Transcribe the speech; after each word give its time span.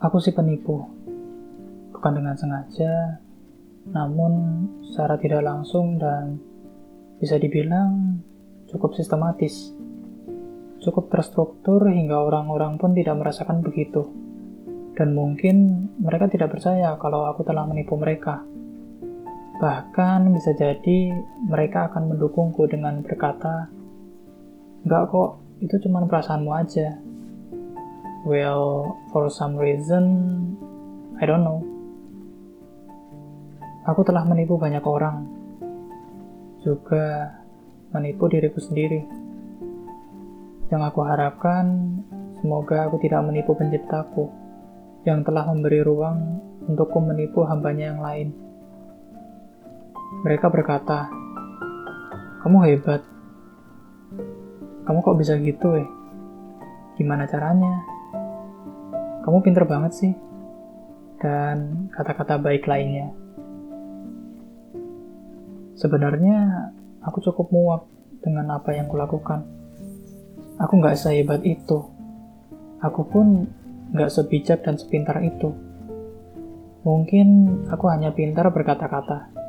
Aku 0.00 0.16
si 0.16 0.32
penipu, 0.32 0.80
bukan 1.92 2.12
dengan 2.16 2.32
sengaja, 2.32 3.20
namun 3.92 4.64
secara 4.80 5.20
tidak 5.20 5.44
langsung 5.44 6.00
dan 6.00 6.40
bisa 7.20 7.36
dibilang 7.36 8.16
cukup 8.72 8.96
sistematis. 8.96 9.76
Cukup 10.80 11.12
terstruktur 11.12 11.84
hingga 11.92 12.16
orang-orang 12.16 12.80
pun 12.80 12.96
tidak 12.96 13.20
merasakan 13.20 13.60
begitu. 13.60 14.08
Dan 14.96 15.12
mungkin 15.12 15.88
mereka 16.00 16.32
tidak 16.32 16.56
percaya 16.56 16.96
kalau 16.96 17.28
aku 17.28 17.44
telah 17.44 17.68
menipu 17.68 18.00
mereka. 18.00 18.40
Bahkan 19.60 20.32
bisa 20.32 20.56
jadi 20.56 21.12
mereka 21.44 21.92
akan 21.92 22.16
mendukungku 22.16 22.64
dengan 22.72 23.04
berkata, 23.04 23.68
Enggak 24.80 25.12
kok, 25.12 25.30
itu 25.60 25.76
cuma 25.84 26.08
perasaanmu 26.08 26.52
aja. 26.56 27.09
Well, 28.20 29.00
for 29.08 29.32
some 29.32 29.56
reason, 29.56 30.04
I 31.16 31.24
don't 31.24 31.40
know. 31.40 31.64
Aku 33.88 34.04
telah 34.04 34.28
menipu 34.28 34.60
banyak 34.60 34.84
orang. 34.84 35.24
Juga 36.60 37.32
menipu 37.96 38.28
diriku 38.28 38.60
sendiri. 38.60 39.08
Yang 40.68 40.82
aku 40.92 41.00
harapkan, 41.00 41.96
semoga 42.44 42.92
aku 42.92 43.00
tidak 43.00 43.24
menipu 43.24 43.56
penciptaku 43.56 44.28
yang 45.08 45.24
telah 45.24 45.48
memberi 45.48 45.80
ruang 45.80 46.44
untukku 46.68 47.00
menipu 47.00 47.48
hambanya 47.48 47.96
yang 47.96 48.04
lain. 48.04 48.36
Mereka 50.28 50.52
berkata, 50.52 51.08
kamu 52.44 52.68
hebat. 52.68 53.00
Kamu 54.84 55.00
kok 55.00 55.16
bisa 55.16 55.40
gitu 55.40 55.80
eh? 55.80 55.88
Gimana 57.00 57.24
caranya? 57.24 57.99
Kamu 59.20 59.38
pinter 59.44 59.64
banget 59.68 59.92
sih. 59.96 60.12
Dan 61.20 61.88
kata-kata 61.92 62.40
baik 62.40 62.64
lainnya. 62.64 63.12
Sebenarnya 65.76 66.70
aku 67.04 67.20
cukup 67.24 67.52
muak 67.52 67.82
dengan 68.24 68.56
apa 68.56 68.72
yang 68.76 68.88
kulakukan. 68.88 69.44
Aku 70.60 70.80
nggak 70.80 70.96
sehebat 70.96 71.44
itu. 71.44 71.84
Aku 72.80 73.04
pun 73.08 73.48
nggak 73.92 74.12
sebijak 74.12 74.64
dan 74.64 74.80
sepintar 74.80 75.20
itu. 75.20 75.52
Mungkin 76.80 77.60
aku 77.68 77.92
hanya 77.92 78.12
pintar 78.16 78.48
berkata-kata 78.48 79.40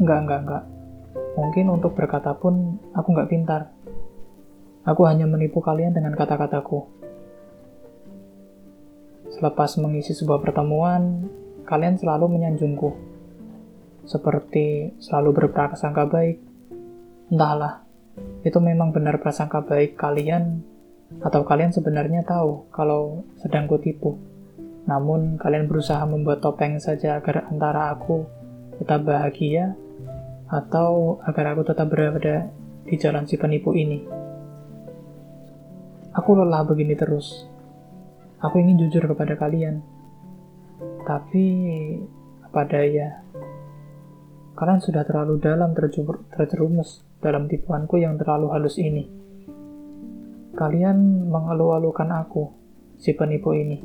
Enggak, 0.00 0.18
enggak, 0.24 0.40
enggak. 0.48 0.64
Mungkin 1.36 1.66
untuk 1.68 1.92
berkata 1.92 2.32
pun 2.32 2.80
aku 2.96 3.12
enggak 3.12 3.28
pintar. 3.28 3.62
Aku 4.88 5.04
hanya 5.04 5.28
menipu 5.28 5.60
kalian 5.60 5.92
dengan 5.92 6.16
kata-kataku. 6.16 6.99
Selepas 9.30 9.78
mengisi 9.78 10.10
sebuah 10.12 10.42
pertemuan, 10.42 11.30
kalian 11.62 11.96
selalu 11.96 12.38
menyanjungku. 12.38 12.90
Seperti 14.04 14.98
selalu 14.98 15.46
berprasangka 15.46 16.10
baik. 16.10 16.38
Entahlah, 17.30 17.86
itu 18.42 18.58
memang 18.58 18.90
benar 18.90 19.22
prasangka 19.22 19.62
baik 19.62 19.94
kalian 19.94 20.66
atau 21.22 21.42
kalian 21.42 21.74
sebenarnya 21.74 22.22
tahu 22.26 22.70
kalau 22.74 23.26
sedang 23.38 23.70
kutipu. 23.70 24.18
Namun 24.86 25.38
kalian 25.38 25.70
berusaha 25.70 26.02
membuat 26.06 26.42
topeng 26.42 26.82
saja 26.82 27.18
agar 27.18 27.46
antara 27.46 27.94
aku 27.94 28.26
tetap 28.80 29.04
bahagia 29.04 29.76
atau 30.50 31.22
agar 31.22 31.54
aku 31.54 31.62
tetap 31.68 31.86
berada 31.86 32.50
di 32.88 32.94
jalan 32.98 33.28
si 33.28 33.38
penipu 33.38 33.76
ini. 33.76 34.02
Aku 36.10 36.34
lelah 36.34 36.66
begini 36.66 36.98
terus. 36.98 37.46
Aku 38.40 38.56
ingin 38.56 38.80
jujur 38.80 39.04
kepada 39.04 39.36
kalian. 39.36 39.84
Tapi, 41.04 41.46
apa 42.40 42.60
daya, 42.64 43.20
kalian 44.56 44.80
sudah 44.80 45.04
terlalu 45.04 45.36
dalam 45.36 45.76
terjerumus 46.32 47.04
dalam 47.20 47.44
tipuanku 47.52 48.00
yang 48.00 48.16
terlalu 48.16 48.48
halus 48.56 48.80
ini. 48.80 49.04
Kalian 50.56 51.28
mengeluh-alukan 51.28 52.08
aku, 52.16 52.48
si 52.96 53.12
penipu 53.12 53.52
ini. 53.52 53.78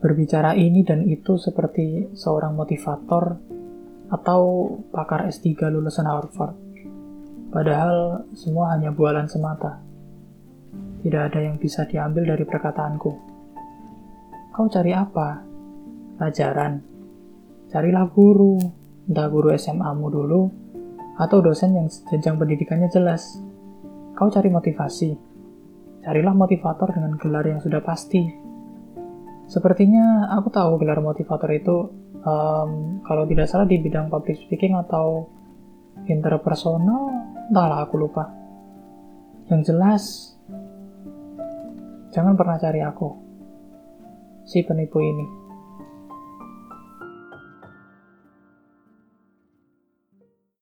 Berbicara 0.00 0.56
ini 0.56 0.84
dan 0.84 1.04
itu 1.04 1.36
seperti 1.36 2.16
seorang 2.16 2.56
motivator 2.56 3.36
atau 4.08 4.72
pakar 4.88 5.28
S3 5.28 5.68
lulusan 5.68 6.08
Harvard. 6.08 6.56
Padahal 7.52 8.24
semua 8.32 8.72
hanya 8.72 8.88
bualan 8.92 9.28
semata. 9.28 9.85
Tidak 11.06 11.22
ada 11.22 11.38
yang 11.38 11.54
bisa 11.54 11.86
diambil 11.86 12.34
dari 12.34 12.42
perkataanku. 12.42 13.10
Kau 14.50 14.66
cari 14.66 14.90
apa? 14.90 15.38
Pelajaran. 16.18 16.82
Carilah 17.70 18.10
guru, 18.10 18.58
entah 19.06 19.30
guru 19.30 19.54
SMA-mu 19.54 20.10
dulu, 20.10 20.42
atau 21.14 21.38
dosen 21.38 21.78
yang 21.78 21.86
jenjang 22.10 22.34
pendidikannya 22.34 22.90
jelas. 22.90 23.38
Kau 24.18 24.26
cari 24.34 24.50
motivasi. 24.50 25.14
Carilah 26.02 26.34
motivator 26.34 26.90
dengan 26.90 27.14
gelar 27.14 27.46
yang 27.46 27.62
sudah 27.62 27.86
pasti. 27.86 28.26
Sepertinya 29.46 30.34
aku 30.34 30.50
tahu 30.50 30.74
gelar 30.82 30.98
motivator 30.98 31.54
itu 31.54 31.86
um, 32.26 32.98
kalau 33.06 33.22
tidak 33.30 33.46
salah 33.46 33.70
di 33.70 33.78
bidang 33.78 34.10
public 34.10 34.42
speaking 34.42 34.74
atau 34.74 35.30
interpersonal 36.10 37.14
entahlah 37.46 37.86
aku 37.86 37.94
lupa 37.94 38.26
yang 39.46 39.62
jelas 39.62 40.34
jangan 42.16 42.32
pernah 42.32 42.56
cari 42.56 42.80
aku. 42.80 43.08
Si 44.48 44.64
penipu 44.64 45.04
ini 45.04 45.45